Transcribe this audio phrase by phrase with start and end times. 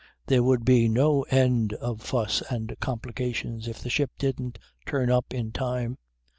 [0.25, 5.31] There would be no end of fuss and complications if the ship didn't turn up
[5.31, 5.99] in time